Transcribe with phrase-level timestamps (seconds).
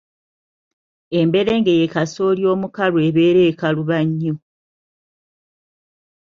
[1.19, 4.33] Emberenge ye kasooli omukalu ebeera ekaluba nnyo.